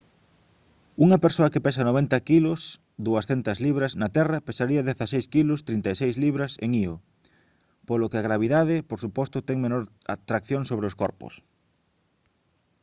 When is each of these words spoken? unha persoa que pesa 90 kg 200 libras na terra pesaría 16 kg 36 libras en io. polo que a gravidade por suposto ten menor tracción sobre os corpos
unha 1.05 1.21
persoa 1.25 1.51
que 1.53 1.63
pesa 1.67 1.83
90 1.89 2.25
kg 2.29 2.45
200 3.07 3.65
libras 3.65 3.91
na 4.01 4.07
terra 4.17 4.43
pesaría 4.47 4.81
16 4.89 5.31
kg 5.33 5.49
36 5.67 6.15
libras 6.25 6.51
en 6.65 6.69
io. 6.83 6.93
polo 7.87 8.09
que 8.11 8.19
a 8.19 8.27
gravidade 8.27 8.75
por 8.89 8.99
suposto 9.05 9.37
ten 9.47 9.57
menor 9.65 9.83
tracción 10.29 10.63
sobre 10.69 10.85
os 10.89 10.97
corpos 11.01 11.33